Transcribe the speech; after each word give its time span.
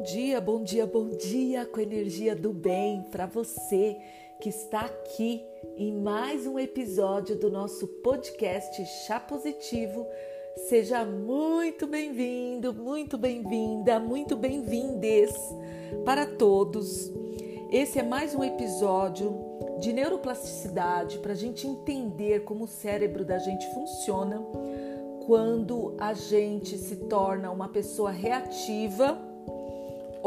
Bom 0.00 0.06
dia, 0.06 0.40
bom 0.40 0.62
dia, 0.62 0.86
bom 0.86 1.08
dia 1.10 1.66
com 1.66 1.78
energia 1.78 2.34
do 2.34 2.54
bem 2.54 3.02
para 3.10 3.26
você 3.26 3.98
que 4.40 4.48
está 4.48 4.80
aqui 4.80 5.44
em 5.76 5.92
mais 5.92 6.46
um 6.46 6.58
episódio 6.58 7.36
do 7.36 7.50
nosso 7.50 7.86
podcast 7.86 8.82
Chá 9.06 9.20
Positivo. 9.20 10.06
Seja 10.70 11.04
muito 11.04 11.86
bem-vindo, 11.86 12.72
muito 12.72 13.18
bem-vinda, 13.18 14.00
muito 14.00 14.36
bem-vindes 14.36 15.34
para 16.02 16.24
todos. 16.24 17.12
Esse 17.70 17.98
é 17.98 18.02
mais 18.02 18.34
um 18.34 18.42
episódio 18.42 19.38
de 19.80 19.92
neuroplasticidade 19.92 21.18
para 21.18 21.32
a 21.32 21.36
gente 21.36 21.66
entender 21.66 22.44
como 22.44 22.64
o 22.64 22.68
cérebro 22.68 23.22
da 23.22 23.36
gente 23.36 23.66
funciona 23.74 24.42
quando 25.26 25.94
a 25.98 26.14
gente 26.14 26.78
se 26.78 26.96
torna 26.96 27.50
uma 27.50 27.68
pessoa 27.68 28.10
reativa 28.10 29.28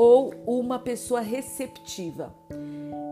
ou 0.03 0.34
uma 0.45 0.77
pessoa 0.80 1.21
receptiva. 1.21 2.35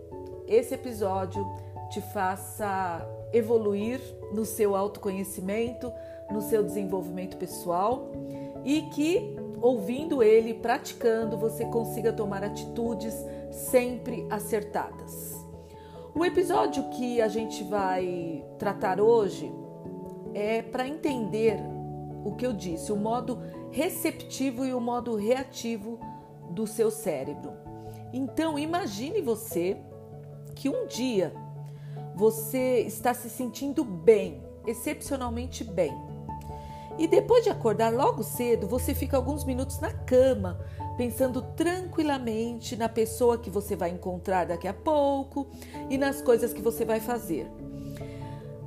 esse 0.49 0.75
episódio 0.75 1.45
te 1.91 2.01
faça 2.01 3.07
evoluir 3.35 4.01
no 4.33 4.45
seu 4.45 4.77
autoconhecimento, 4.77 5.93
no 6.31 6.41
seu 6.41 6.63
desenvolvimento 6.63 7.37
pessoal 7.37 8.11
e 8.65 8.83
que 8.83 9.37
ouvindo 9.61 10.23
ele, 10.23 10.55
praticando, 10.55 11.37
você 11.39 11.65
consiga 11.65 12.13
tomar 12.13 12.45
atitudes 12.45 13.15
sempre 13.51 14.27
acertadas. 14.31 15.35
O 16.15 16.25
episódio 16.25 16.91
que 16.91 17.21
a 17.21 17.29
gente 17.29 17.65
vai 17.65 18.45
tratar 18.59 19.01
hoje 19.01 19.51
é 20.33 20.63
para 20.63 20.87
entender 20.87 21.59
o 22.25 22.35
que 22.35 22.47
eu 22.47 22.53
disse, 22.53 22.93
o 22.93 22.97
modo 22.97 23.39
receptivo 23.71 24.65
e 24.65 24.73
o 24.73 24.81
modo 24.81 25.17
reativo 25.17 25.99
do 26.51 26.67
seu 26.67 26.91
cérebro. 26.91 27.53
Então, 28.13 28.59
imagine 28.59 29.21
você 29.21 29.77
que 30.55 30.69
um 30.69 30.87
dia 30.87 31.35
você 32.15 32.81
está 32.81 33.13
se 33.13 33.29
sentindo 33.29 33.85
bem, 33.85 34.43
excepcionalmente 34.67 35.65
bem. 35.65 35.93
E 36.97 37.09
depois 37.09 37.43
de 37.43 37.51
acordar 37.51 37.93
logo 37.93 38.23
cedo, 38.23 38.69
você 38.69 38.95
fica 38.95 39.17
alguns 39.17 39.45
minutos 39.45 39.81
na 39.81 39.93
cama, 39.93 40.61
pensando 40.97 41.43
tranquilamente 41.43 42.77
na 42.77 42.89
pessoa 42.89 43.37
que 43.37 43.51
você 43.51 43.75
vai 43.75 43.91
encontrar 43.91 44.47
daqui 44.47 44.69
a 44.69 44.75
pouco 44.75 45.49
e 45.91 45.99
nas 45.99 46.23
coisas 46.23 46.53
que 46.53 46.63
você 46.63 46.85
vai 46.85 47.01
fazer. 47.01 47.51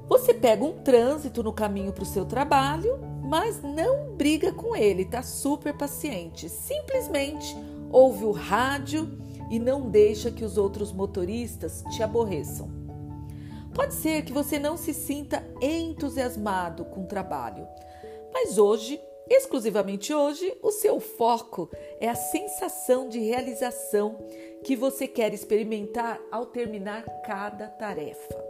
Você 0.10 0.34
pega 0.34 0.64
um 0.64 0.80
trânsito 0.84 1.42
no 1.42 1.54
caminho 1.54 1.94
para 1.94 2.04
o 2.04 2.08
seu 2.08 2.26
trabalho 2.26 3.00
mas 3.28 3.62
não 3.62 4.16
briga 4.16 4.54
com 4.54 4.74
ele, 4.74 5.04
tá 5.04 5.22
super 5.22 5.74
paciente. 5.74 6.48
Simplesmente 6.48 7.56
ouve 7.92 8.24
o 8.24 8.32
rádio 8.32 9.20
e 9.52 9.60
não 9.60 9.90
deixa 9.90 10.32
que 10.32 10.46
os 10.46 10.58
outros 10.58 10.94
motoristas 10.94 11.84
te 11.92 12.02
aborreçam. 12.02 12.77
Pode 13.78 13.94
ser 13.94 14.24
que 14.24 14.34
você 14.34 14.58
não 14.58 14.76
se 14.76 14.92
sinta 14.92 15.46
entusiasmado 15.62 16.84
com 16.84 17.04
o 17.04 17.08
trabalho, 17.08 17.68
mas 18.34 18.58
hoje, 18.58 19.00
exclusivamente 19.30 20.12
hoje, 20.12 20.58
o 20.64 20.72
seu 20.72 21.00
foco 21.00 21.70
é 22.00 22.10
a 22.10 22.16
sensação 22.16 23.08
de 23.08 23.20
realização 23.20 24.18
que 24.64 24.76
você 24.76 25.08
quer 25.08 25.32
experimentar 25.32 26.20
ao 26.32 26.48
terminar 26.48 27.04
cada 27.24 27.68
tarefa. 27.68 28.44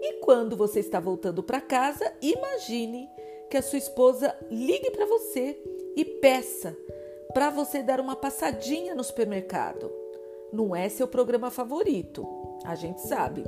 E 0.00 0.20
quando 0.20 0.56
você 0.56 0.78
está 0.78 1.00
voltando 1.00 1.42
para 1.42 1.60
casa, 1.60 2.14
imagine 2.22 3.10
que 3.50 3.56
a 3.56 3.62
sua 3.62 3.78
esposa 3.78 4.32
ligue 4.48 4.92
para 4.92 5.06
você 5.06 5.60
e 5.96 6.04
peça 6.04 6.76
para 7.32 7.50
você 7.50 7.82
dar 7.82 7.98
uma 7.98 8.14
passadinha 8.14 8.94
no 8.94 9.02
supermercado. 9.02 9.92
Não 10.52 10.74
é 10.74 10.88
seu 10.88 11.08
programa 11.08 11.50
favorito, 11.50 12.24
a 12.64 12.76
gente 12.76 13.00
sabe. 13.00 13.42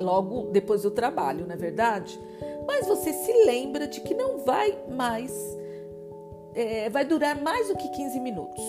Logo 0.00 0.50
depois 0.50 0.82
do 0.82 0.90
trabalho, 0.90 1.46
não 1.46 1.54
é 1.54 1.58
verdade? 1.58 2.18
Mas 2.66 2.86
você 2.86 3.12
se 3.12 3.32
lembra 3.44 3.86
de 3.86 4.00
que 4.00 4.14
não 4.14 4.38
vai 4.38 4.76
mais, 4.88 5.32
é, 6.54 6.88
vai 6.88 7.04
durar 7.04 7.40
mais 7.40 7.68
do 7.68 7.76
que 7.76 7.88
15 7.88 8.18
minutos. 8.20 8.62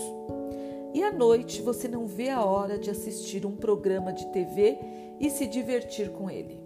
E 0.94 1.02
à 1.03 1.12
noite 1.12 1.62
você 1.62 1.88
não 1.88 2.06
vê 2.06 2.30
a 2.30 2.44
hora 2.44 2.78
de 2.78 2.90
assistir 2.90 3.46
um 3.46 3.56
programa 3.56 4.12
de 4.12 4.25
TV 4.28 4.78
e 5.20 5.30
se 5.30 5.47
divertir 5.47 6.12
com 6.12 6.30
ele. 6.30 6.62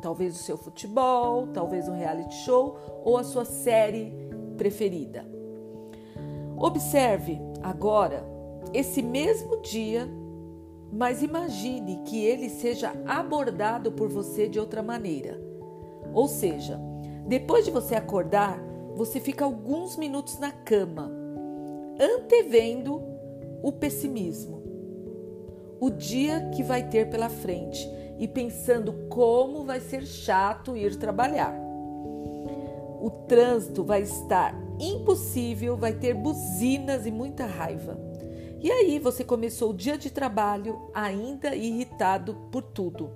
Talvez 0.00 0.34
o 0.34 0.42
seu 0.42 0.56
futebol, 0.56 1.46
talvez 1.48 1.88
um 1.88 1.96
reality 1.96 2.34
show 2.44 2.76
ou 3.04 3.16
a 3.16 3.22
sua 3.22 3.44
série 3.44 4.12
preferida. 4.56 5.24
Observe 6.56 7.38
agora 7.62 8.24
esse 8.72 9.02
mesmo 9.02 9.60
dia, 9.62 10.08
mas 10.92 11.22
imagine 11.22 12.02
que 12.04 12.22
ele 12.22 12.50
seja 12.50 12.92
abordado 13.06 13.92
por 13.92 14.10
você 14.10 14.46
de 14.46 14.60
outra 14.60 14.82
maneira. 14.82 15.40
Ou 16.12 16.28
seja, 16.28 16.78
depois 17.26 17.64
de 17.64 17.70
você 17.70 17.94
acordar, 17.94 18.62
você 18.94 19.18
fica 19.18 19.42
alguns 19.42 19.96
minutos 19.96 20.38
na 20.38 20.52
cama, 20.52 21.10
antevendo 21.98 23.02
o 23.62 23.72
pessimismo, 23.72 24.62
o 25.80 25.88
dia 25.88 26.50
que 26.50 26.62
vai 26.62 26.86
ter 26.88 27.08
pela 27.08 27.30
frente 27.30 27.88
e 28.18 28.28
pensando 28.28 28.92
como 29.08 29.64
vai 29.64 29.80
ser 29.80 30.04
chato 30.04 30.76
ir 30.76 30.96
trabalhar. 30.96 31.58
O 33.00 33.10
trânsito 33.26 33.82
vai 33.82 34.02
estar 34.02 34.54
impossível, 34.78 35.76
vai 35.76 35.94
ter 35.94 36.14
buzinas 36.14 37.06
e 37.06 37.10
muita 37.10 37.46
raiva. 37.46 38.11
E 38.62 38.70
aí 38.70 39.00
você 39.00 39.24
começou 39.24 39.70
o 39.70 39.76
dia 39.76 39.98
de 39.98 40.08
trabalho 40.08 40.88
ainda 40.94 41.52
irritado 41.56 42.34
por 42.52 42.62
tudo. 42.62 43.10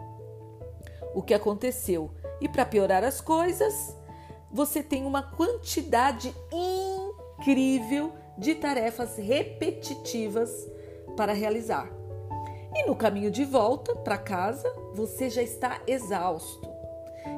O 1.15 1.23
que 1.23 1.33
aconteceu? 1.33 2.11
E 2.41 2.49
para 2.49 2.67
piorar 2.67 3.05
as 3.05 3.21
coisas, 3.21 3.97
você 4.51 4.83
tem 4.83 5.07
uma 5.07 5.23
quantidade 5.23 6.35
incrível 6.53 8.13
de 8.37 8.57
tarefas 8.57 9.17
repetitivas 9.17 10.51
para 11.17 11.33
realizar. 11.33 11.89
E 12.75 12.85
no 12.85 12.97
caminho 12.97 13.31
de 13.31 13.45
volta 13.45 13.95
para 13.95 14.19
casa, 14.19 14.69
você 14.95 15.31
já 15.31 15.43
está 15.43 15.81
exausto 15.87 16.77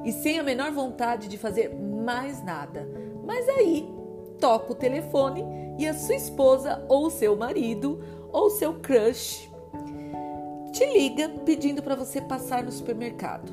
e 0.05 0.13
sem 0.13 0.39
a 0.39 0.43
menor 0.43 0.73
vontade 0.73 1.29
de 1.29 1.37
fazer 1.37 1.75
mais 1.75 2.43
nada. 2.43 2.89
Mas 3.25 3.47
aí 3.51 3.98
toca 4.39 4.73
o 4.73 4.77
telefone 4.77 5.45
e 5.79 5.87
a 5.87 5.95
sua 5.95 6.15
esposa 6.15 6.85
ou 6.89 7.11
seu 7.11 7.37
marido 7.37 8.01
ou 8.33 8.51
seu 8.51 8.75
crush 8.75 9.49
te 10.73 10.87
liga 10.87 11.29
pedindo 11.45 11.83
para 11.83 11.97
você 11.97 12.21
passar 12.21 12.63
no 12.63 12.71
supermercado. 12.71 13.53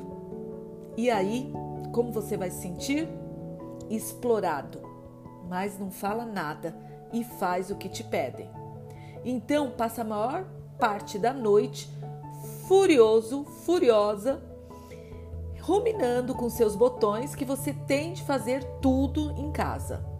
E 0.96 1.10
aí, 1.10 1.52
como 1.92 2.12
você 2.12 2.36
vai 2.36 2.50
se 2.50 2.62
sentir? 2.62 3.08
Explorado, 3.90 4.80
mas 5.48 5.78
não 5.78 5.90
fala 5.90 6.24
nada 6.24 6.76
e 7.12 7.24
faz 7.24 7.70
o 7.70 7.76
que 7.76 7.88
te 7.88 8.04
pedem. 8.04 8.48
Então, 9.24 9.70
passa 9.70 10.02
a 10.02 10.04
maior 10.04 10.46
parte 10.78 11.18
da 11.18 11.32
noite, 11.32 11.90
furioso, 12.68 13.44
furiosa, 13.64 14.42
ruminando 15.60 16.34
com 16.34 16.48
seus 16.48 16.76
botões 16.76 17.34
que 17.34 17.44
você 17.44 17.72
tem 17.72 18.12
de 18.12 18.22
fazer 18.22 18.62
tudo 18.80 19.32
em 19.36 19.50
casa. 19.50 20.15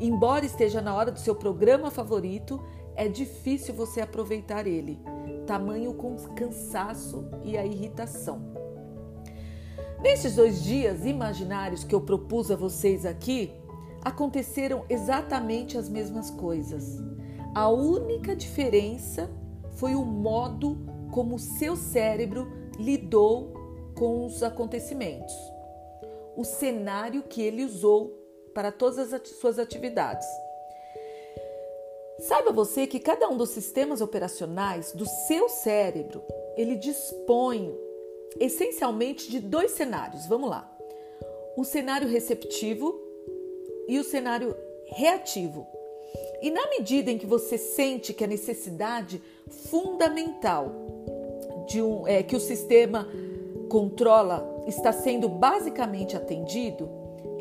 Embora 0.00 0.44
esteja 0.44 0.80
na 0.80 0.94
hora 0.94 1.12
do 1.12 1.18
seu 1.18 1.34
programa 1.34 1.90
favorito, 1.90 2.62
é 2.94 3.08
difícil 3.08 3.74
você 3.74 4.00
aproveitar 4.00 4.66
ele, 4.66 4.98
tamanho 5.46 5.94
com 5.94 6.16
cansaço 6.34 7.24
e 7.44 7.56
a 7.56 7.64
irritação. 7.64 8.52
Nesses 10.02 10.34
dois 10.34 10.62
dias 10.62 11.06
imaginários 11.06 11.84
que 11.84 11.94
eu 11.94 12.00
propus 12.00 12.50
a 12.50 12.56
vocês 12.56 13.06
aqui, 13.06 13.52
aconteceram 14.04 14.84
exatamente 14.88 15.78
as 15.78 15.88
mesmas 15.88 16.30
coisas. 16.30 16.98
A 17.54 17.68
única 17.68 18.34
diferença 18.34 19.30
foi 19.72 19.94
o 19.94 20.04
modo 20.04 20.78
como 21.12 21.38
seu 21.38 21.76
cérebro 21.76 22.50
lidou 22.78 23.52
com 23.94 24.26
os 24.26 24.42
acontecimentos, 24.42 25.34
o 26.36 26.44
cenário 26.44 27.22
que 27.22 27.42
ele 27.42 27.64
usou 27.64 28.21
para 28.54 28.72
todas 28.72 29.12
as 29.12 29.28
suas 29.28 29.58
atividades. 29.58 30.26
Saiba 32.20 32.52
você 32.52 32.86
que 32.86 33.00
cada 33.00 33.28
um 33.28 33.36
dos 33.36 33.50
sistemas 33.50 34.00
operacionais 34.00 34.92
do 34.92 35.04
seu 35.04 35.48
cérebro, 35.48 36.22
ele 36.56 36.76
dispõe 36.76 37.76
essencialmente 38.38 39.30
de 39.30 39.40
dois 39.40 39.72
cenários. 39.72 40.26
Vamos 40.26 40.48
lá. 40.48 40.70
O 41.56 41.64
cenário 41.64 42.08
receptivo 42.08 42.98
e 43.88 43.98
o 43.98 44.04
cenário 44.04 44.54
reativo. 44.86 45.66
E 46.40 46.50
na 46.50 46.68
medida 46.68 47.10
em 47.10 47.18
que 47.18 47.26
você 47.26 47.58
sente 47.58 48.12
que 48.12 48.24
a 48.24 48.28
necessidade 48.28 49.22
fundamental 49.48 50.72
de 51.66 51.82
um, 51.82 52.06
é, 52.06 52.22
que 52.22 52.36
o 52.36 52.40
sistema 52.40 53.08
controla 53.68 54.64
está 54.66 54.92
sendo 54.92 55.28
basicamente 55.28 56.16
atendido, 56.16 56.88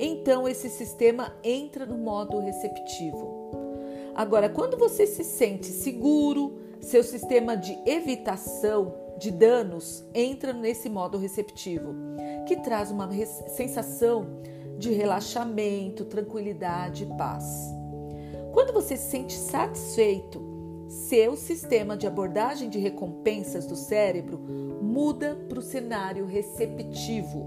então 0.03 0.47
esse 0.47 0.69
sistema 0.69 1.33
entra 1.43 1.85
no 1.85 1.97
modo 1.97 2.39
receptivo. 2.39 3.51
Agora, 4.15 4.49
quando 4.49 4.75
você 4.75 5.05
se 5.05 5.23
sente 5.23 5.67
seguro, 5.67 6.57
seu 6.81 7.03
sistema 7.03 7.55
de 7.55 7.77
evitação 7.85 8.93
de 9.19 9.29
danos 9.29 10.03
entra 10.13 10.51
nesse 10.51 10.89
modo 10.89 11.17
receptivo, 11.17 11.93
que 12.47 12.57
traz 12.57 12.89
uma 12.89 13.07
sensação 13.47 14.25
de 14.79 14.91
relaxamento, 14.91 16.05
tranquilidade 16.05 17.03
e 17.03 17.17
paz. 17.17 17.45
Quando 18.51 18.73
você 18.73 18.97
se 18.97 19.11
sente 19.11 19.33
satisfeito, 19.33 20.41
seu 20.87 21.37
sistema 21.37 21.95
de 21.95 22.07
abordagem 22.07 22.67
de 22.69 22.79
recompensas 22.79 23.65
do 23.65 23.75
cérebro 23.75 24.39
muda 24.81 25.37
para 25.47 25.59
o 25.59 25.61
cenário 25.61 26.25
receptivo, 26.25 27.45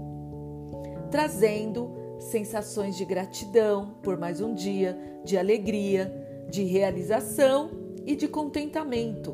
trazendo 1.11 2.04
sensações 2.19 2.95
de 2.95 3.05
gratidão 3.05 3.95
por 4.01 4.17
mais 4.17 4.41
um 4.41 4.53
dia, 4.53 4.97
de 5.23 5.37
alegria, 5.37 6.13
de 6.49 6.63
realização 6.63 7.71
e 8.05 8.15
de 8.15 8.27
contentamento. 8.27 9.33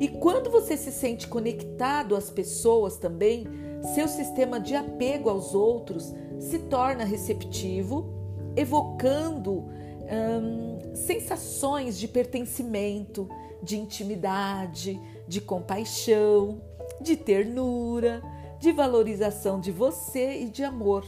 E 0.00 0.08
quando 0.08 0.50
você 0.50 0.76
se 0.76 0.90
sente 0.90 1.28
conectado 1.28 2.16
às 2.16 2.30
pessoas 2.30 2.96
também, 2.96 3.46
seu 3.94 4.08
sistema 4.08 4.58
de 4.58 4.74
apego 4.74 5.28
aos 5.28 5.54
outros 5.54 6.14
se 6.38 6.58
torna 6.58 7.04
receptivo, 7.04 8.06
evocando 8.56 9.58
hum, 9.60 10.78
sensações 10.94 11.98
de 11.98 12.08
pertencimento, 12.08 13.28
de 13.62 13.78
intimidade, 13.78 14.98
de 15.28 15.40
compaixão, 15.40 16.62
de 17.00 17.14
ternura, 17.14 18.22
de 18.58 18.72
valorização 18.72 19.60
de 19.60 19.70
você 19.70 20.40
e 20.40 20.48
de 20.48 20.64
amor. 20.64 21.04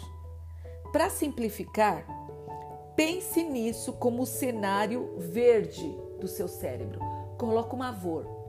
Para 0.93 1.09
simplificar, 1.09 2.07
pense 2.95 3.43
nisso 3.43 3.95
como 3.95 4.23
o 4.23 4.27
cenário 4.27 5.15
verde 5.19 5.97
do 6.21 6.29
seu 6.29 6.47
cérebro. 6.47 7.01
Coloca 7.39 7.75
uma 7.75 7.93
cor 7.93 8.43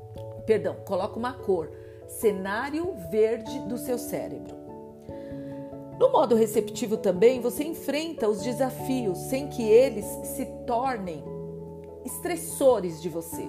perdão, 0.45 0.75
coloca 0.85 1.17
uma 1.17 1.33
cor, 1.33 1.71
cenário 2.07 2.93
verde 3.09 3.59
do 3.61 3.77
seu 3.77 3.97
cérebro. 3.97 4.55
No 5.99 6.11
modo 6.11 6.35
receptivo 6.35 6.97
também, 6.97 7.39
você 7.39 7.63
enfrenta 7.63 8.27
os 8.27 8.41
desafios 8.41 9.17
sem 9.17 9.47
que 9.47 9.63
eles 9.63 10.05
se 10.35 10.45
tornem 10.65 11.23
estressores 12.03 13.01
de 13.01 13.09
você. 13.09 13.47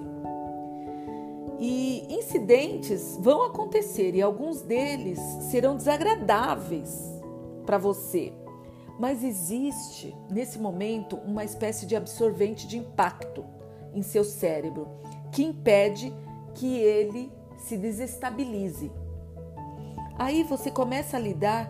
E 1.59 2.05
incidentes 2.13 3.17
vão 3.19 3.43
acontecer 3.43 4.13
e 4.13 4.21
alguns 4.21 4.61
deles 4.61 5.19
serão 5.49 5.75
desagradáveis 5.75 7.21
para 7.65 7.77
você. 7.77 8.31
Mas 8.99 9.23
existe 9.23 10.15
nesse 10.29 10.57
momento 10.57 11.17
uma 11.17 11.43
espécie 11.43 11.85
de 11.85 11.95
absorvente 11.95 12.67
de 12.67 12.77
impacto 12.77 13.43
em 13.93 14.01
seu 14.01 14.23
cérebro 14.23 14.87
que 15.31 15.43
impede 15.43 16.13
que 16.53 16.77
ele 16.77 17.31
se 17.57 17.77
desestabilize. 17.77 18.91
Aí 20.17 20.43
você 20.43 20.71
começa 20.71 21.17
a 21.17 21.19
lidar 21.19 21.69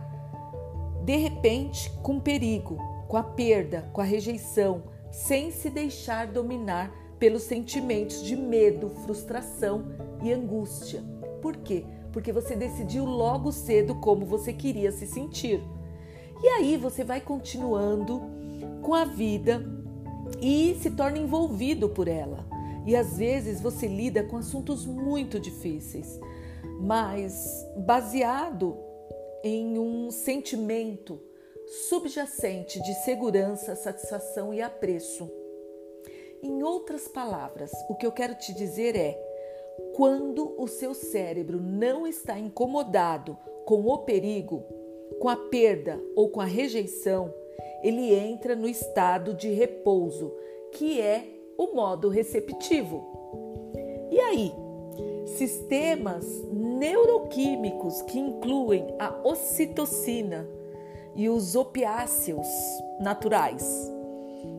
de 1.04 1.16
repente 1.18 1.92
com 2.04 2.20
perigo, 2.20 2.78
com 3.08 3.18
a 3.18 3.24
perda, 3.24 3.90
com 3.94 4.02
a 4.02 4.04
rejeição, 4.04 4.84
sem 5.12 5.52
se 5.52 5.70
deixar 5.70 6.28
dominar 6.28 6.92
pelos 7.18 7.44
sentimentos 7.44 8.24
de 8.24 8.36
medo, 8.36 8.90
frustração 8.90 9.86
e 10.22 10.32
angústia. 10.32 11.04
Por 11.42 11.58
quê? 11.58 11.86
Porque 12.12 12.32
você 12.32 12.56
decidiu 12.56 13.06
logo 13.06 13.52
cedo 13.52 13.96
como 13.96 14.26
você 14.26 14.52
queria 14.52 14.92
se 14.92 15.08
sentir. 15.08 15.62
E 16.46 16.48
aí 16.48 16.78
você 16.78 17.04
vai 17.04 17.20
continuando 17.20 18.22
com 18.84 18.94
a 18.94 19.04
vida 19.04 19.66
e 20.40 20.76
se 20.76 20.92
torna 20.92 21.18
envolvido 21.18 21.90
por 21.90 22.08
ela. 22.08 22.46
E 22.86 22.96
às 22.96 23.18
vezes 23.18 23.60
você 23.60 23.88
lida 23.88 24.22
com 24.22 24.38
assuntos 24.38 24.86
muito 24.86 25.40
difíceis, 25.40 26.20
mas 26.80 27.66
baseado 27.78 28.78
em 29.44 29.80
um 29.80 30.12
sentimento 30.12 31.20
subjacente 31.90 32.80
de 32.80 32.94
segurança, 33.04 33.76
satisfação 33.76 34.54
e 34.54 34.62
apreço. 34.62 35.28
Em 36.44 36.62
outras 36.62 37.08
palavras, 37.08 37.72
o 37.90 37.96
que 37.96 38.06
eu 38.06 38.12
quero 38.12 38.36
te 38.36 38.54
dizer 38.54 38.96
é: 38.96 39.20
quando 39.96 40.54
o 40.62 40.68
seu 40.68 40.94
cérebro 40.94 41.60
não 41.60 42.06
está 42.06 42.38
incomodado 42.38 43.36
com 43.66 43.88
o 43.88 43.98
perigo, 44.06 44.85
com 45.20 45.30
a 45.30 45.36
perda 45.36 46.02
ou 46.16 46.30
com 46.30 46.42
a 46.42 46.46
rejeição, 46.46 47.34
ele 47.84 48.14
entra 48.14 48.56
no 48.56 48.68
estado 48.68 49.34
de 49.34 49.50
repouso, 49.50 50.34
que 50.72 51.00
é 51.00 51.28
o 51.58 51.74
modo 51.74 52.10
receptivo. 52.10 53.04
E 54.12 54.20
aí, 54.20 54.52
sistemas 55.26 56.26
neuroquímicos 56.52 58.02
que 58.04 58.20
incluem 58.20 58.88
a 59.00 59.14
ocitocina 59.24 60.48
e 61.16 61.30
os 61.30 61.56
opiáceos 61.56 62.48
naturais. 63.00 63.92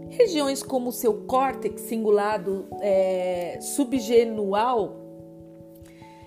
Regiões 0.09 0.62
como 0.62 0.93
seu 0.93 1.25
córtex 1.26 1.83
cingulado 1.83 2.67
é, 2.81 3.59
subgenual 3.61 5.06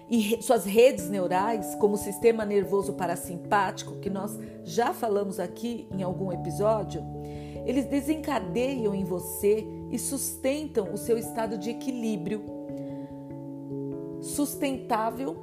e 0.10 0.42
suas 0.42 0.66
redes 0.66 1.08
neurais, 1.08 1.76
como 1.76 1.94
o 1.94 1.98
sistema 1.98 2.44
nervoso 2.44 2.94
parasimpático, 2.94 3.98
que 3.98 4.10
nós 4.10 4.38
já 4.64 4.92
falamos 4.92 5.40
aqui 5.40 5.88
em 5.92 6.02
algum 6.02 6.32
episódio, 6.32 7.04
eles 7.66 7.86
desencadeiam 7.86 8.96
em 8.96 9.04
você 9.04 9.68
e 9.92 10.00
sustentam 10.00 10.92
o 10.92 10.98
seu 10.98 11.18
estado 11.18 11.58
de 11.58 11.70
equilíbrio 11.70 12.44
sustentável 14.22 15.38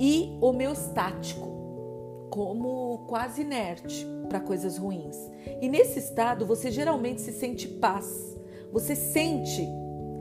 e 0.00 0.36
homeostático, 0.40 2.26
como 2.28 3.04
quase 3.06 3.42
inerte 3.42 4.04
para 4.28 4.40
coisas 4.40 4.78
ruins. 4.78 5.16
E 5.60 5.68
nesse 5.68 6.00
estado 6.00 6.44
você 6.44 6.72
geralmente 6.72 7.20
se 7.20 7.32
sente 7.32 7.68
paz, 7.68 8.36
você 8.72 8.96
sente 8.96 9.64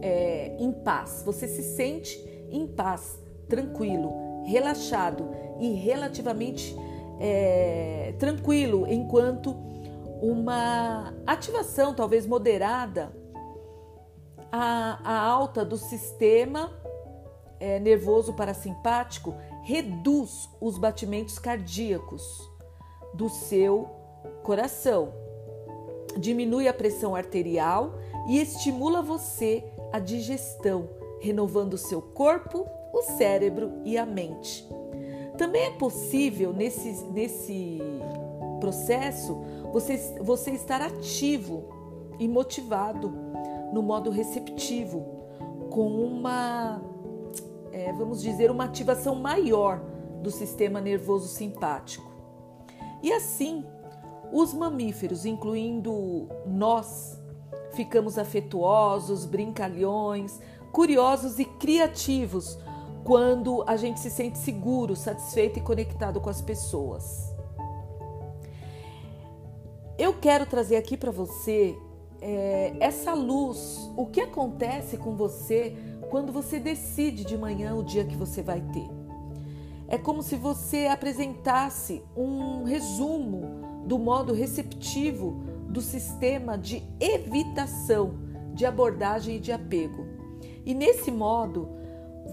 é, 0.03 0.55
em 0.59 0.71
paz, 0.71 1.23
você 1.25 1.47
se 1.47 1.63
sente 1.63 2.40
em 2.51 2.67
paz, 2.67 3.19
tranquilo, 3.47 4.43
relaxado 4.45 5.29
e 5.59 5.71
relativamente 5.73 6.75
é, 7.19 8.13
tranquilo 8.19 8.85
enquanto 8.87 9.55
uma 10.21 11.13
ativação 11.25 11.93
talvez 11.93 12.25
moderada 12.27 13.11
a, 14.51 14.99
a 15.03 15.19
alta 15.19 15.63
do 15.63 15.77
sistema 15.77 16.71
é, 17.59 17.79
nervoso 17.79 18.33
parasimpático 18.33 19.35
reduz 19.63 20.49
os 20.59 20.77
batimentos 20.77 21.39
cardíacos 21.39 22.49
do 23.13 23.29
seu 23.29 23.89
coração, 24.43 25.13
diminui 26.17 26.67
a 26.67 26.73
pressão 26.73 27.15
arterial 27.15 27.93
e 28.27 28.39
estimula 28.39 29.01
você 29.01 29.63
a 29.91 29.99
digestão, 29.99 30.89
renovando 31.21 31.77
seu 31.77 32.01
corpo, 32.01 32.67
o 32.91 33.01
cérebro 33.03 33.71
e 33.85 33.97
a 33.97 34.05
mente. 34.05 34.67
Também 35.37 35.67
é 35.67 35.71
possível 35.71 36.51
nesse, 36.51 36.91
nesse 37.05 37.79
processo 38.59 39.41
você, 39.71 39.97
você 40.21 40.51
estar 40.51 40.81
ativo 40.81 41.63
e 42.19 42.27
motivado 42.27 43.11
no 43.71 43.81
modo 43.81 44.09
receptivo, 44.09 45.05
com 45.69 45.87
uma, 45.87 46.81
é, 47.71 47.93
vamos 47.93 48.21
dizer, 48.21 48.51
uma 48.51 48.65
ativação 48.65 49.15
maior 49.15 49.81
do 50.21 50.29
sistema 50.29 50.81
nervoso 50.81 51.27
simpático. 51.27 52.11
E 53.01 53.11
assim, 53.11 53.65
os 54.31 54.53
mamíferos, 54.53 55.25
incluindo 55.25 56.27
nós, 56.45 57.19
ficamos 57.71 58.17
afetuosos, 58.17 59.25
brincalhões, 59.25 60.39
curiosos 60.71 61.39
e 61.39 61.45
criativos 61.45 62.57
quando 63.03 63.63
a 63.67 63.75
gente 63.75 63.99
se 63.99 64.09
sente 64.09 64.37
seguro, 64.37 64.95
satisfeito 64.95 65.59
e 65.59 65.61
conectado 65.61 66.21
com 66.21 66.29
as 66.29 66.41
pessoas. 66.41 67.33
Eu 69.97 70.13
quero 70.13 70.45
trazer 70.45 70.77
aqui 70.77 70.97
para 70.97 71.11
você 71.11 71.77
é, 72.21 72.73
essa 72.79 73.13
luz, 73.13 73.91
o 73.95 74.05
que 74.05 74.21
acontece 74.21 74.97
com 74.97 75.15
você 75.15 75.75
quando 76.09 76.31
você 76.31 76.59
decide 76.59 77.23
de 77.23 77.37
manhã 77.37 77.75
o 77.75 77.83
dia 77.83 78.03
que 78.03 78.15
você 78.15 78.41
vai 78.41 78.61
ter. 78.61 78.89
É 79.87 79.97
como 79.97 80.23
se 80.23 80.35
você 80.35 80.87
apresentasse 80.87 82.03
um 82.15 82.63
resumo 82.63 83.83
do 83.85 83.99
modo 83.99 84.33
receptivo 84.33 85.43
do 85.67 85.81
sistema 85.81 86.57
de 86.57 86.83
evitação, 86.99 88.13
de 88.53 88.65
abordagem 88.65 89.37
e 89.37 89.39
de 89.39 89.51
apego. 89.51 90.20
E 90.65 90.73
nesse 90.73 91.11
modo, 91.11 91.69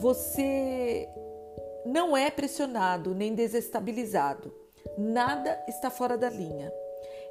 você 0.00 1.08
não 1.84 2.16
é 2.16 2.30
pressionado 2.30 3.14
nem 3.14 3.34
desestabilizado. 3.34 4.52
Nada 4.96 5.62
está 5.68 5.90
fora 5.90 6.16
da 6.16 6.28
linha. 6.28 6.72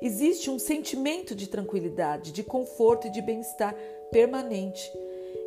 Existe 0.01 0.49
um 0.49 0.59
sentimento 0.59 1.33
de 1.33 1.47
tranquilidade, 1.47 2.31
de 2.31 2.43
conforto 2.43 3.07
e 3.07 3.11
de 3.11 3.21
bem-estar 3.21 3.75
permanente. 4.11 4.91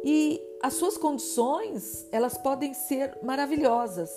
E 0.04 0.40
as 0.62 0.74
suas 0.74 0.96
condições, 0.96 2.06
elas 2.10 2.36
podem 2.38 2.74
ser 2.74 3.18
maravilhosas. 3.22 4.10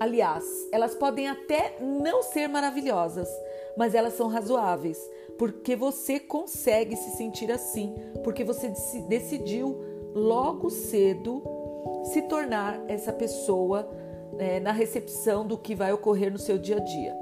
Aliás, 0.00 0.44
elas 0.72 0.94
podem 0.94 1.28
até 1.28 1.76
não 1.80 2.22
ser 2.22 2.48
maravilhosas, 2.48 3.28
mas 3.76 3.94
elas 3.94 4.14
são 4.14 4.26
razoáveis, 4.26 4.98
porque 5.38 5.76
você 5.76 6.18
consegue 6.18 6.96
se 6.96 7.16
sentir 7.16 7.52
assim, 7.52 7.94
porque 8.24 8.42
você 8.42 8.72
decidiu 9.08 9.91
logo 10.14 10.70
cedo 10.70 11.42
se 12.04 12.22
tornar 12.22 12.80
essa 12.88 13.12
pessoa 13.12 13.88
né, 14.32 14.60
na 14.60 14.72
recepção 14.72 15.46
do 15.46 15.56
que 15.56 15.74
vai 15.74 15.92
ocorrer 15.92 16.32
no 16.32 16.38
seu 16.38 16.58
dia 16.58 16.76
a 16.76 16.80
dia. 16.80 17.16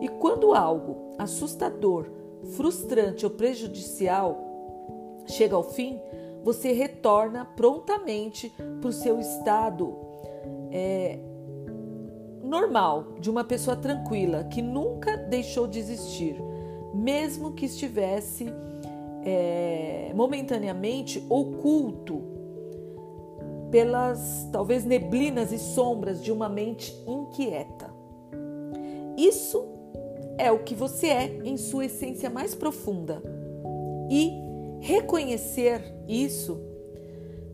E 0.00 0.08
quando 0.08 0.54
algo 0.54 1.14
assustador, 1.18 2.06
frustrante 2.52 3.24
ou 3.24 3.30
prejudicial 3.30 4.38
chega 5.26 5.56
ao 5.56 5.62
fim, 5.62 5.98
você 6.42 6.72
retorna 6.72 7.44
prontamente 7.44 8.52
para 8.80 8.88
o 8.88 8.92
seu 8.92 9.18
estado 9.18 9.96
é, 10.70 11.18
normal, 12.42 13.14
de 13.18 13.28
uma 13.28 13.42
pessoa 13.42 13.76
tranquila, 13.76 14.44
que 14.44 14.62
nunca 14.62 15.16
deixou 15.16 15.66
de 15.66 15.78
existir, 15.78 16.36
mesmo 16.94 17.52
que 17.52 17.66
estivesse 17.66 18.46
é, 19.24 20.12
momentaneamente 20.14 21.24
oculto 21.28 22.35
pelas 23.70 24.48
talvez 24.52 24.84
neblinas 24.84 25.52
e 25.52 25.58
sombras 25.58 26.22
de 26.22 26.30
uma 26.30 26.48
mente 26.48 26.94
inquieta. 27.06 27.90
Isso 29.16 29.64
é 30.38 30.52
o 30.52 30.58
que 30.60 30.74
você 30.74 31.08
é 31.08 31.40
em 31.44 31.56
sua 31.56 31.86
essência 31.86 32.28
mais 32.28 32.54
profunda. 32.54 33.22
E 34.10 34.32
reconhecer 34.80 35.82
isso, 36.06 36.60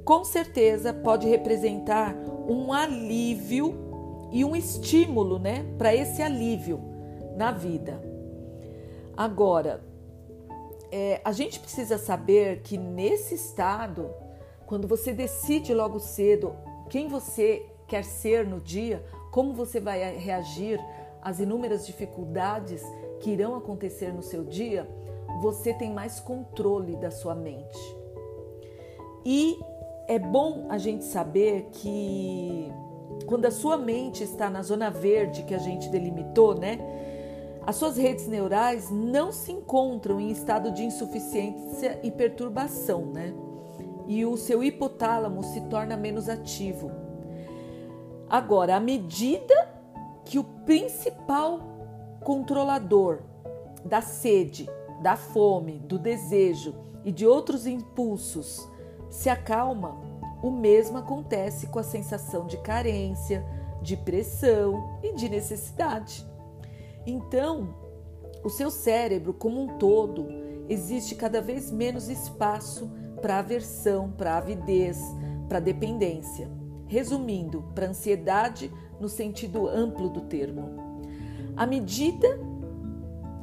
com 0.05 0.25
certeza, 0.25 0.93
pode 0.93 1.29
representar 1.29 2.15
um 2.49 2.73
alívio 2.73 3.75
e 4.33 4.45
um 4.45 4.57
estímulo, 4.57 5.39
né, 5.39 5.65
para 5.79 5.95
esse 5.95 6.23
alívio 6.23 6.81
na 7.37 7.53
vida. 7.53 8.03
Agora, 9.17 9.83
é, 10.91 11.21
a 11.25 11.33
gente 11.33 11.61
precisa 11.61 11.99
saber 11.99 12.63
que 12.63 12.77
nesse 12.77 13.35
estado, 13.35 14.11
quando 14.67 14.89
você 14.89 15.13
decide 15.13 15.73
logo 15.75 15.99
cedo 15.99 16.55
quem 16.89 17.09
você 17.09 17.67
quer 17.87 18.05
ser 18.05 18.47
no 18.47 18.61
dia, 18.61 19.05
como 19.31 19.55
você 19.55 19.81
vai 19.81 20.17
reagir 20.17 20.81
as 21.21 21.41
inúmeras 21.41 21.87
dificuldades 21.87 22.83
que 23.21 23.31
irão 23.31 23.55
acontecer 23.55 24.13
no 24.13 24.23
seu 24.23 24.45
dia, 24.45 24.89
você 25.41 25.73
tem 25.73 25.93
mais 25.93 26.21
controle 26.21 26.97
da 26.97 27.11
sua 27.11 27.35
mente. 27.35 27.79
E 29.25 29.59
é 30.09 30.19
bom 30.19 30.67
a 30.69 30.79
gente 30.79 31.05
saber 31.05 31.69
que 31.71 32.73
quando 33.27 33.47
a 33.47 33.51
sua 33.51 33.77
mente 33.77 34.25
está 34.25 34.51
na 34.51 34.63
zona 34.63 34.91
verde 34.91 35.45
que 35.45 35.55
a 35.55 35.59
gente 35.59 35.89
delimitou, 35.89 36.55
né? 36.55 36.79
As 37.65 37.77
suas 37.77 37.97
redes 37.97 38.27
neurais 38.27 38.91
não 38.91 39.31
se 39.31 39.53
encontram 39.53 40.21
em 40.21 40.31
estado 40.31 40.73
de 40.73 40.83
insuficiência 40.83 42.01
e 42.03 42.11
perturbação, 42.11 43.07
né? 43.07 43.33
E 44.15 44.27
o 44.27 44.37
seu 44.37 44.63
hipotálamo 44.63 45.43
se 45.43 45.59
torna 45.63 45.97
menos 45.97 46.29
ativo. 46.29 46.93
Agora, 48.29 48.77
à 48.77 48.81
medida 48.81 49.55
que 50.23 50.39
o 50.39 50.45
principal 50.45 51.61
controlador 52.23 53.21
da 53.83 54.03
sede, 54.03 54.69
da 55.01 55.17
fome, 55.17 55.79
do 55.79 55.99
desejo 55.99 56.75
e 57.07 57.11
de 57.11 57.27
outros 57.27 57.67
impulsos 57.67 58.69
se 59.09 59.31
acalma, 59.31 59.99
o 60.43 60.51
mesmo 60.51 60.99
acontece 60.99 61.69
com 61.69 61.79
a 61.79 61.83
sensação 61.83 62.47
de 62.47 62.59
carência, 62.59 63.43
de 63.81 63.97
pressão 63.97 65.01
e 65.03 65.15
de 65.15 65.27
necessidade. 65.27 66.27
Então, 67.07 67.75
o 68.45 68.51
seu 68.51 68.71
cérebro 68.71 69.33
como 69.33 69.59
um 69.59 69.79
todo 69.79 70.27
existe 70.69 71.15
cada 71.15 71.41
vez 71.41 71.71
menos 71.71 72.11
espaço 72.11 72.91
para 73.23 73.39
aversão, 73.39 74.11
para 74.11 74.37
avidez, 74.37 74.99
para 75.49 75.61
dependência. 75.61 76.51
Resumindo, 76.87 77.65
para 77.75 77.89
ansiedade 77.89 78.71
no 79.01 79.09
sentido 79.09 79.67
amplo 79.67 80.11
do 80.11 80.23
termo. 80.23 80.69
À 81.57 81.65
medida 81.67 82.39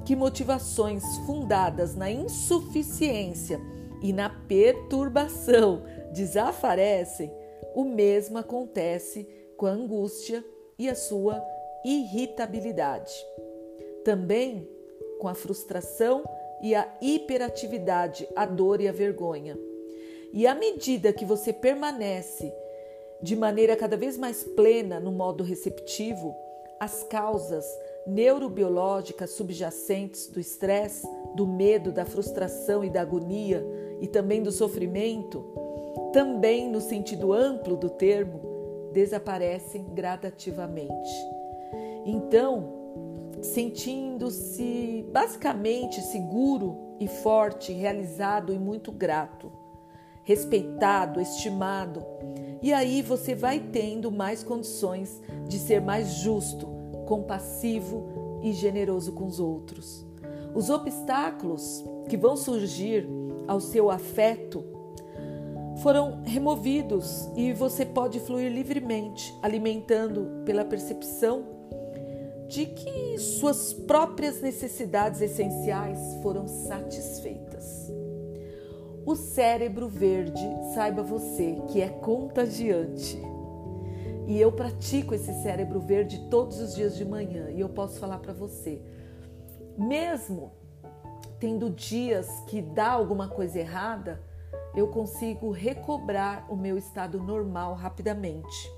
que 0.05 0.15
motivações 0.15 1.03
fundadas 1.25 1.95
na 1.95 2.11
insuficiência 2.11 3.59
e 4.01 4.13
na 4.13 4.29
perturbação 4.29 5.83
desaparecem, 6.13 7.31
o 7.73 7.83
mesmo 7.83 8.37
acontece 8.37 9.27
com 9.57 9.65
a 9.65 9.71
angústia 9.71 10.43
e 10.77 10.89
a 10.89 10.95
sua 10.95 11.43
irritabilidade. 11.85 13.13
Também 14.03 14.67
com 15.19 15.27
a 15.27 15.33
frustração 15.33 16.23
e 16.61 16.73
a 16.73 16.87
hiperatividade, 17.01 18.27
a 18.35 18.45
dor 18.45 18.81
e 18.81 18.87
a 18.87 18.91
vergonha. 18.91 19.57
E 20.31 20.45
à 20.45 20.53
medida 20.53 21.11
que 21.11 21.25
você 21.25 21.51
permanece 21.51 22.53
de 23.21 23.35
maneira 23.35 23.75
cada 23.75 23.97
vez 23.97 24.17
mais 24.17 24.43
plena 24.43 24.99
no 24.99 25.11
modo 25.11 25.43
receptivo, 25.43 26.35
as 26.79 27.03
causas 27.03 27.65
neurobiológicas 28.07 29.31
subjacentes 29.31 30.27
do 30.27 30.39
estresse, 30.39 31.07
do 31.35 31.45
medo, 31.45 31.91
da 31.91 32.05
frustração 32.05 32.83
e 32.83 32.89
da 32.89 33.01
agonia 33.01 33.65
e 33.99 34.07
também 34.07 34.41
do 34.41 34.51
sofrimento, 34.51 35.45
também 36.13 36.69
no 36.69 36.79
sentido 36.79 37.33
amplo 37.33 37.75
do 37.75 37.89
termo, 37.89 38.41
desaparecem 38.93 39.83
gradativamente. 39.93 41.11
Então, 42.05 42.73
sentindo-se 43.41 45.05
basicamente 45.11 46.01
seguro 46.01 46.95
e 46.99 47.07
forte, 47.07 47.71
realizado 47.71 48.53
e 48.53 48.57
muito 48.57 48.91
grato, 48.91 49.51
respeitado, 50.29 51.19
estimado, 51.19 52.05
e 52.61 52.71
aí 52.71 53.01
você 53.01 53.33
vai 53.33 53.59
tendo 53.59 54.11
mais 54.11 54.43
condições 54.43 55.19
de 55.47 55.57
ser 55.57 55.81
mais 55.81 56.17
justo, 56.17 56.67
compassivo 57.07 58.39
e 58.43 58.53
generoso 58.53 59.11
com 59.13 59.25
os 59.25 59.39
outros. 59.39 60.05
Os 60.53 60.69
obstáculos 60.69 61.83
que 62.07 62.15
vão 62.15 62.37
surgir 62.37 63.09
ao 63.47 63.59
seu 63.59 63.89
afeto 63.89 64.63
foram 65.81 66.21
removidos 66.23 67.27
e 67.35 67.51
você 67.51 67.83
pode 67.83 68.19
fluir 68.19 68.51
livremente, 68.51 69.33
alimentando 69.41 70.43
pela 70.45 70.63
percepção 70.63 71.43
de 72.47 72.67
que 72.67 73.17
suas 73.17 73.73
próprias 73.73 74.43
necessidades 74.43 75.21
essenciais 75.21 75.99
foram 76.21 76.47
satisfeitas. 76.47 77.98
O 79.09 79.15
cérebro 79.15 79.89
verde, 79.89 80.47
saiba 80.75 81.01
você 81.01 81.59
que 81.69 81.81
é 81.81 81.89
contagiante. 81.89 83.19
E 84.27 84.39
eu 84.39 84.51
pratico 84.51 85.15
esse 85.15 85.33
cérebro 85.41 85.79
verde 85.79 86.27
todos 86.29 86.59
os 86.59 86.75
dias 86.75 86.95
de 86.95 87.03
manhã 87.03 87.49
e 87.49 87.59
eu 87.59 87.69
posso 87.69 87.99
falar 87.99 88.19
para 88.19 88.33
você, 88.33 88.79
mesmo 89.75 90.51
tendo 91.39 91.71
dias 91.71 92.29
que 92.45 92.61
dá 92.61 92.91
alguma 92.91 93.27
coisa 93.27 93.57
errada, 93.57 94.21
eu 94.75 94.89
consigo 94.89 95.49
recobrar 95.49 96.45
o 96.47 96.55
meu 96.55 96.77
estado 96.77 97.19
normal 97.19 97.73
rapidamente. 97.73 98.71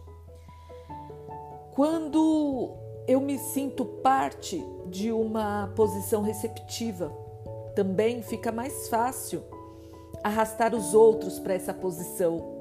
Quando 1.72 2.74
eu 3.06 3.20
me 3.20 3.38
sinto 3.38 3.84
parte 3.84 4.66
de 4.88 5.12
uma 5.12 5.74
posição 5.76 6.22
receptiva, 6.22 7.12
também 7.76 8.22
fica 8.22 8.50
mais 8.50 8.88
fácil 8.88 9.60
arrastar 10.24 10.76
os 10.76 10.94
outros 10.94 11.40
para 11.40 11.54
essa 11.54 11.74
posição. 11.74 12.60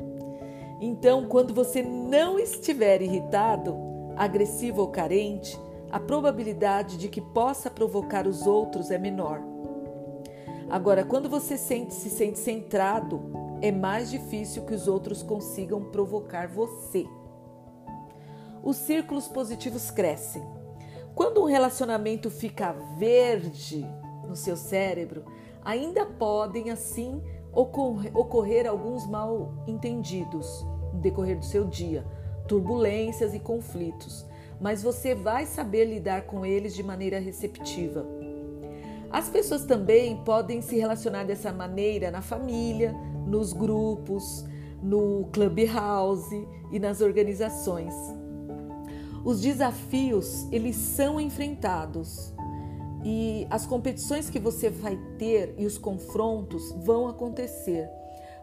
Então, 0.80 1.26
quando 1.26 1.52
você 1.52 1.82
não 1.82 2.38
estiver 2.38 3.02
irritado, 3.02 3.76
agressivo 4.16 4.80
ou 4.82 4.88
carente, 4.88 5.58
a 5.90 5.98
probabilidade 5.98 6.96
de 6.96 7.08
que 7.08 7.20
possa 7.20 7.70
provocar 7.70 8.26
os 8.26 8.46
outros 8.46 8.90
é 8.90 8.98
menor. 8.98 9.42
Agora, 10.70 11.04
quando 11.04 11.28
você 11.28 11.58
sente, 11.58 11.92
se 11.92 12.08
sente 12.08 12.38
centrado, 12.38 13.20
é 13.60 13.72
mais 13.72 14.10
difícil 14.10 14.64
que 14.64 14.72
os 14.72 14.86
outros 14.86 15.22
consigam 15.22 15.82
provocar 15.90 16.48
você. 16.48 17.06
Os 18.62 18.76
círculos 18.76 19.26
positivos 19.26 19.90
crescem. 19.90 20.42
Quando 21.14 21.42
um 21.42 21.46
relacionamento 21.46 22.30
fica 22.30 22.72
verde 22.96 23.84
no 24.26 24.36
seu 24.36 24.56
cérebro, 24.56 25.24
ainda 25.62 26.06
podem 26.06 26.70
assim 26.70 27.20
ocorrer 27.52 28.68
alguns 28.68 29.06
mal 29.06 29.52
entendidos 29.66 30.64
no 30.92 31.00
decorrer 31.00 31.38
do 31.38 31.44
seu 31.44 31.66
dia, 31.66 32.04
turbulências 32.46 33.34
e 33.34 33.38
conflitos, 33.38 34.26
mas 34.60 34.82
você 34.82 35.14
vai 35.14 35.46
saber 35.46 35.84
lidar 35.84 36.22
com 36.22 36.44
eles 36.44 36.74
de 36.74 36.82
maneira 36.82 37.18
receptiva. 37.18 38.06
As 39.10 39.28
pessoas 39.28 39.64
também 39.64 40.16
podem 40.18 40.62
se 40.62 40.76
relacionar 40.76 41.24
dessa 41.24 41.52
maneira 41.52 42.10
na 42.10 42.22
família, 42.22 42.94
nos 43.26 43.52
grupos, 43.52 44.44
no 44.82 45.28
clubhouse 45.32 46.46
e 46.70 46.78
nas 46.78 47.00
organizações. 47.00 47.94
Os 49.24 49.40
desafios, 49.40 50.46
eles 50.50 50.76
são 50.76 51.20
enfrentados 51.20 52.32
e 53.04 53.46
as 53.50 53.66
competições 53.66 54.28
que 54.28 54.38
você 54.38 54.68
vai 54.68 54.98
ter 55.18 55.54
e 55.56 55.64
os 55.64 55.78
confrontos 55.78 56.72
vão 56.84 57.08
acontecer, 57.08 57.88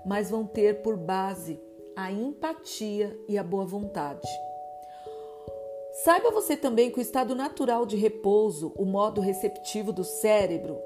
mas 0.06 0.30
vão 0.30 0.46
ter 0.46 0.82
por 0.82 0.98
base 0.98 1.60
a 1.96 2.12
empatia 2.12 3.18
e 3.28 3.38
a 3.38 3.44
boa 3.44 3.66
vontade. 3.66 4.28
Saiba 6.04 6.30
você 6.30 6.56
também 6.56 6.92
que 6.92 7.00
o 7.00 7.02
estado 7.02 7.34
natural 7.34 7.86
de 7.86 7.98
repouso, 7.98 8.72
o 8.78 8.86
modo 8.86 9.20
receptivo 9.20 9.92
do 9.92 10.04
cérebro, 10.04 10.78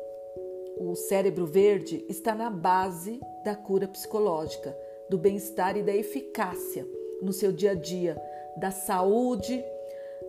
o 0.79 0.95
cérebro 0.95 1.45
verde, 1.45 2.05
está 2.07 2.33
na 2.33 2.49
base 2.49 3.19
da 3.43 3.55
cura 3.55 3.87
psicológica, 3.87 4.75
do 5.09 5.17
bem-estar 5.17 5.75
e 5.75 5.83
da 5.83 5.93
eficácia 5.93 6.87
no 7.21 7.33
seu 7.33 7.51
dia 7.51 7.71
a 7.71 7.75
dia, 7.75 8.17
da 8.57 8.71
saúde 8.71 9.63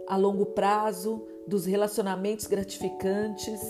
a 0.08 0.16
longo 0.16 0.46
prazo, 0.46 1.26
dos 1.46 1.66
relacionamentos 1.66 2.46
gratificantes 2.46 3.60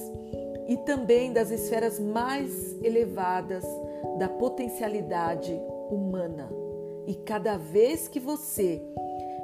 e 0.69 0.77
também 0.79 1.33
das 1.33 1.51
esferas 1.51 1.99
mais 1.99 2.77
elevadas 2.83 3.65
da 4.19 4.29
potencialidade 4.29 5.53
humana. 5.91 6.49
E 7.07 7.15
cada 7.15 7.57
vez 7.57 8.09
que 8.09 8.21
você 8.21 8.83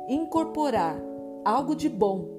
incorporar 0.08 0.97
algo 1.44 1.75
de 1.75 1.88
bom 1.88 2.38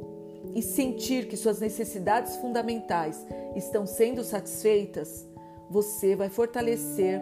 e 0.56 0.62
sentir 0.62 1.28
que 1.28 1.38
suas 1.38 1.60
necessidades 1.60 2.38
fundamentais 2.38 3.26
estão 3.56 3.86
sendo 3.86 4.24
satisfeitas, 4.24 5.28
você 5.70 6.16
vai 6.16 6.30
fortalecer 6.30 7.22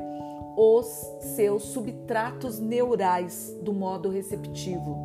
os 0.56 0.88
seus 1.36 1.64
subtratos 1.64 2.60
neurais 2.60 3.56
do 3.62 3.74
modo 3.74 4.10
receptivo. 4.10 4.98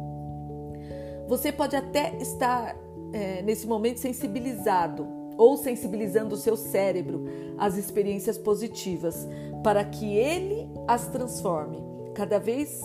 Você 1.28 1.50
pode 1.50 1.76
até 1.76 2.16
estar 2.16 2.76
é, 3.12 3.42
nesse 3.42 3.66
momento 3.66 3.98
sensibilizado 3.98 5.06
ou 5.36 5.56
sensibilizando 5.56 6.34
o 6.34 6.38
seu 6.38 6.56
cérebro 6.56 7.24
às 7.58 7.76
experiências 7.76 8.38
positivas 8.38 9.26
para 9.62 9.84
que 9.84 10.16
ele 10.16 10.68
as 10.86 11.06
transforme 11.08 11.82
cada 12.14 12.38
vez 12.38 12.80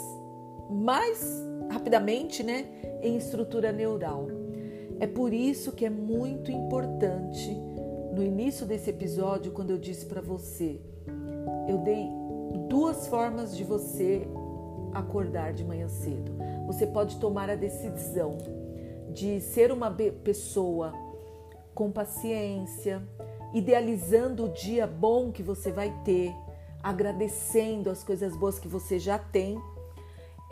mais 0.69 1.45
rapidamente, 1.69 2.43
né, 2.43 2.65
em 3.01 3.17
estrutura 3.17 3.71
neural. 3.71 4.27
É 4.99 5.05
por 5.05 5.33
isso 5.33 5.71
que 5.71 5.85
é 5.85 5.89
muito 5.89 6.51
importante 6.51 7.55
no 8.17 8.23
início 8.23 8.65
desse 8.65 8.89
episódio, 8.89 9.51
quando 9.51 9.69
eu 9.69 9.77
disse 9.77 10.07
para 10.07 10.21
você, 10.21 10.81
eu 11.67 11.77
dei 11.77 12.09
duas 12.67 13.07
formas 13.07 13.55
de 13.55 13.63
você 13.63 14.27
acordar 14.91 15.53
de 15.53 15.63
manhã 15.63 15.87
cedo. 15.87 16.31
Você 16.65 16.87
pode 16.87 17.17
tomar 17.17 17.47
a 17.47 17.55
decisão 17.55 18.35
de 19.17 19.41
ser 19.41 19.71
uma 19.71 19.89
pessoa 20.23 20.93
com 21.73 21.91
paciência, 21.91 23.01
idealizando 23.51 24.45
o 24.45 24.49
dia 24.49 24.85
bom 24.85 25.31
que 25.31 25.41
você 25.41 25.71
vai 25.71 25.91
ter, 26.05 26.31
agradecendo 26.83 27.89
as 27.89 28.03
coisas 28.03 28.37
boas 28.37 28.59
que 28.59 28.67
você 28.67 28.99
já 28.99 29.17
tem 29.17 29.59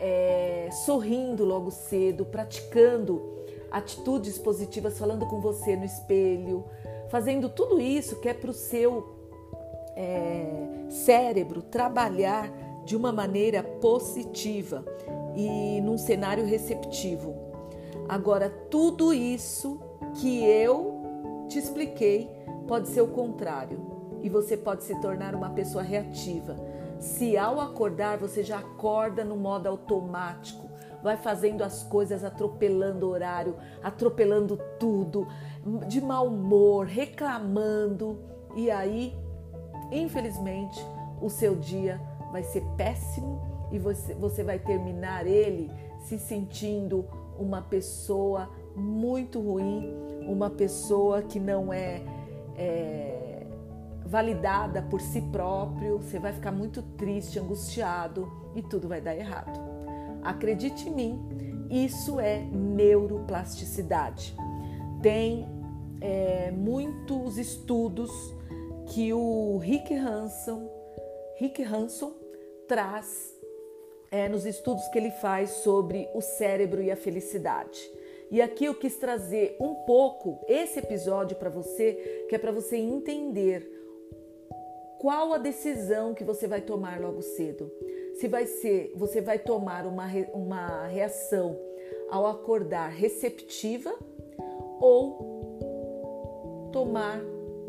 é, 0.00 0.68
sorrindo 0.84 1.44
logo 1.44 1.70
cedo, 1.70 2.24
praticando 2.26 3.22
atitudes 3.70 4.36
positivas, 4.36 4.98
falando 4.98 5.26
com 5.26 5.40
você 5.40 5.76
no 5.76 5.84
espelho, 5.84 6.64
fazendo 7.08 7.48
tudo 7.48 7.80
isso 7.80 8.16
que 8.16 8.28
é 8.28 8.34
para 8.34 8.50
o 8.50 8.54
seu 8.54 9.16
é, 9.94 10.88
cérebro 10.90 11.62
trabalhar 11.62 12.52
de 12.84 12.96
uma 12.96 13.12
maneira 13.12 13.62
positiva 13.62 14.84
e 15.36 15.80
num 15.82 15.96
cenário 15.96 16.44
receptivo. 16.44 17.45
Agora, 18.08 18.48
tudo 18.70 19.12
isso 19.12 19.80
que 20.14 20.44
eu 20.44 21.46
te 21.48 21.58
expliquei 21.58 22.30
pode 22.66 22.88
ser 22.88 23.00
o 23.00 23.08
contrário. 23.08 23.94
E 24.22 24.28
você 24.28 24.56
pode 24.56 24.84
se 24.84 25.00
tornar 25.00 25.34
uma 25.34 25.50
pessoa 25.50 25.82
reativa. 25.82 26.56
Se 26.98 27.36
ao 27.36 27.60
acordar 27.60 28.18
você 28.18 28.42
já 28.42 28.58
acorda 28.58 29.24
no 29.24 29.36
modo 29.36 29.68
automático, 29.68 30.66
vai 31.02 31.16
fazendo 31.16 31.62
as 31.62 31.82
coisas 31.82 32.24
atropelando 32.24 33.06
o 33.06 33.10
horário, 33.10 33.56
atropelando 33.82 34.58
tudo, 34.78 35.28
de 35.86 36.00
mau 36.00 36.26
humor, 36.26 36.86
reclamando, 36.86 38.18
e 38.56 38.70
aí, 38.70 39.14
infelizmente, 39.92 40.84
o 41.20 41.28
seu 41.28 41.54
dia 41.54 42.00
vai 42.32 42.42
ser 42.42 42.64
péssimo 42.76 43.55
e 43.70 43.78
você, 43.78 44.14
você 44.14 44.42
vai 44.42 44.58
terminar 44.58 45.26
ele 45.26 45.70
se 46.00 46.18
sentindo 46.18 47.04
uma 47.38 47.62
pessoa 47.62 48.48
muito 48.74 49.40
ruim, 49.40 49.92
uma 50.26 50.50
pessoa 50.50 51.22
que 51.22 51.38
não 51.38 51.72
é, 51.72 52.02
é 52.56 53.46
validada 54.04 54.82
por 54.82 55.00
si 55.00 55.20
próprio, 55.20 55.98
você 55.98 56.18
vai 56.18 56.32
ficar 56.32 56.52
muito 56.52 56.82
triste, 56.82 57.38
angustiado 57.38 58.30
e 58.54 58.62
tudo 58.62 58.88
vai 58.88 59.00
dar 59.00 59.16
errado. 59.16 59.58
Acredite 60.22 60.88
em 60.88 60.94
mim, 60.94 61.66
isso 61.70 62.20
é 62.20 62.40
neuroplasticidade. 62.40 64.34
Tem 65.02 65.46
é, 66.00 66.50
muitos 66.52 67.38
estudos 67.38 68.10
que 68.86 69.12
o 69.12 69.58
Rick 69.58 69.94
Hanson, 69.94 70.68
Rick 71.38 71.62
Hanson 71.62 72.12
traz 72.68 73.35
é, 74.10 74.28
nos 74.28 74.46
estudos 74.46 74.86
que 74.88 74.98
ele 74.98 75.10
faz 75.10 75.50
sobre 75.50 76.08
o 76.14 76.20
cérebro 76.20 76.82
e 76.82 76.90
a 76.90 76.96
felicidade. 76.96 77.80
E 78.30 78.42
aqui 78.42 78.64
eu 78.64 78.74
quis 78.74 78.96
trazer 78.96 79.56
um 79.60 79.74
pouco 79.86 80.44
esse 80.48 80.78
episódio 80.78 81.36
para 81.36 81.50
você, 81.50 82.26
que 82.28 82.34
é 82.34 82.38
para 82.38 82.50
você 82.50 82.76
entender 82.76 83.76
qual 84.98 85.32
a 85.32 85.38
decisão 85.38 86.14
que 86.14 86.24
você 86.24 86.48
vai 86.48 86.60
tomar 86.60 87.00
logo 87.00 87.22
cedo? 87.22 87.70
Se 88.14 88.26
vai 88.26 88.46
ser, 88.46 88.92
você 88.96 89.20
vai 89.20 89.38
tomar 89.38 89.86
uma, 89.86 90.06
uma 90.32 90.86
reação 90.86 91.56
ao 92.10 92.26
acordar 92.26 92.88
receptiva 92.88 93.94
ou 94.80 96.70
tomar 96.72 97.20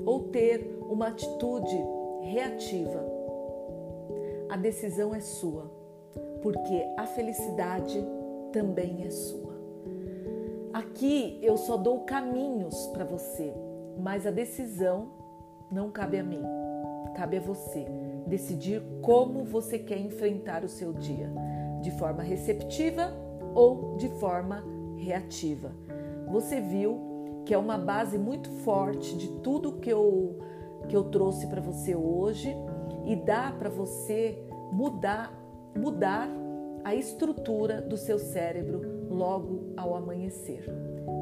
ou 0.06 0.30
ter 0.30 0.78
uma 0.90 1.08
atitude 1.10 1.78
reativa. 2.22 3.06
A 4.50 4.56
decisão 4.56 5.14
é 5.14 5.20
sua, 5.20 5.70
porque 6.48 6.82
a 6.96 7.06
felicidade 7.06 8.02
também 8.54 9.04
é 9.04 9.10
sua. 9.10 9.54
Aqui 10.72 11.38
eu 11.42 11.58
só 11.58 11.76
dou 11.76 12.06
caminhos 12.06 12.88
para 12.94 13.04
você, 13.04 13.54
mas 14.00 14.26
a 14.26 14.32
decisão 14.32 15.10
não 15.70 15.92
cabe 15.92 16.18
a 16.18 16.24
mim. 16.24 16.42
Cabe 17.18 17.36
a 17.36 17.42
você 17.42 17.86
decidir 18.26 18.82
como 19.02 19.44
você 19.44 19.78
quer 19.78 20.00
enfrentar 20.00 20.64
o 20.64 20.70
seu 20.70 20.94
dia, 20.94 21.30
de 21.82 21.92
forma 21.92 22.24
receptiva 22.24 23.12
ou 23.54 23.98
de 23.98 24.08
forma 24.08 24.64
reativa. 24.96 25.76
Você 26.30 26.62
viu 26.62 27.44
que 27.44 27.54
é 27.54 27.58
uma 27.58 27.78
base 27.78 28.18
muito 28.18 28.50
forte 28.64 29.18
de 29.18 29.28
tudo 29.42 29.80
que 29.80 29.90
eu 29.90 30.40
que 30.88 30.96
eu 30.96 31.10
trouxe 31.10 31.46
para 31.48 31.60
você 31.60 31.94
hoje 31.94 32.56
e 33.06 33.18
dá 33.18 33.52
para 33.52 33.68
você 33.68 34.42
mudar 34.72 35.37
mudar 35.78 36.28
a 36.84 36.96
estrutura 36.96 37.82
do 37.82 37.98
seu 37.98 38.18
cérebro 38.18 39.08
logo 39.10 39.74
ao 39.78 39.96
amanhecer. 39.96 40.66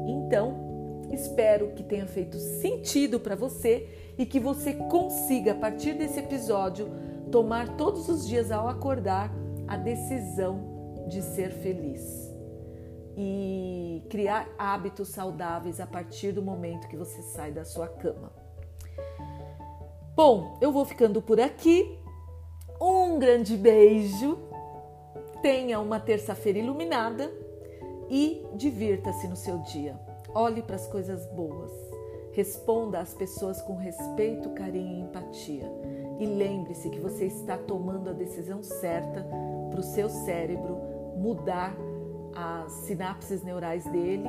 Então, 0.06 1.06
espero 1.12 1.72
que 1.72 1.82
tenha 1.82 2.06
feito 2.06 2.38
sentido 2.38 3.20
para 3.20 3.36
você 3.36 4.14
e 4.18 4.24
que 4.24 4.40
você 4.40 4.74
consiga, 4.74 5.52
a 5.52 5.56
partir 5.56 5.94
desse 5.94 6.20
episódio, 6.20 6.88
tomar 7.30 7.76
todos 7.76 8.08
os 8.08 8.26
dias 8.26 8.50
ao 8.50 8.68
acordar 8.68 9.32
a 9.66 9.76
decisão 9.76 11.06
de 11.08 11.22
ser 11.22 11.50
feliz 11.50 12.34
e 13.16 14.02
criar 14.10 14.48
hábitos 14.58 15.08
saudáveis 15.08 15.80
a 15.80 15.86
partir 15.86 16.32
do 16.32 16.42
momento 16.42 16.88
que 16.88 16.96
você 16.96 17.22
sai 17.22 17.50
da 17.50 17.64
sua 17.64 17.88
cama. 17.88 18.30
Bom, 20.14 20.58
eu 20.60 20.70
vou 20.70 20.84
ficando 20.84 21.20
por 21.22 21.40
aqui. 21.40 21.98
Um 22.80 23.18
grande 23.18 23.56
beijo. 23.56 24.38
Tenha 25.42 25.80
uma 25.80 26.00
terça-feira 26.00 26.58
iluminada 26.58 27.32
e 28.08 28.44
divirta-se 28.54 29.26
no 29.28 29.36
seu 29.36 29.58
dia. 29.58 29.98
Olhe 30.34 30.62
para 30.62 30.76
as 30.76 30.86
coisas 30.86 31.26
boas. 31.26 31.72
Responda 32.32 32.98
às 32.98 33.14
pessoas 33.14 33.62
com 33.62 33.76
respeito, 33.76 34.50
carinho 34.50 34.98
e 34.98 35.00
empatia. 35.00 35.70
E 36.18 36.26
lembre-se 36.26 36.90
que 36.90 37.00
você 37.00 37.26
está 37.26 37.56
tomando 37.56 38.10
a 38.10 38.12
decisão 38.12 38.62
certa 38.62 39.26
para 39.70 39.80
o 39.80 39.82
seu 39.82 40.08
cérebro 40.08 40.78
mudar 41.16 41.74
as 42.34 42.72
sinapses 42.72 43.42
neurais 43.42 43.84
dele 43.86 44.28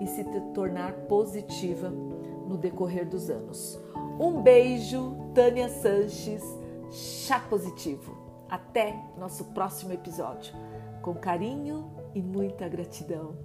e 0.00 0.06
se 0.06 0.24
tornar 0.52 0.92
positiva 1.06 1.88
no 1.88 2.56
decorrer 2.56 3.08
dos 3.08 3.30
anos. 3.30 3.78
Um 4.18 4.42
beijo, 4.42 5.16
Tânia 5.34 5.68
Sanches, 5.68 6.42
chá 6.90 7.38
positivo. 7.38 8.23
Até 8.48 8.94
nosso 9.18 9.46
próximo 9.46 9.92
episódio. 9.92 10.54
Com 11.02 11.14
carinho 11.14 11.90
e 12.14 12.22
muita 12.22 12.68
gratidão. 12.68 13.36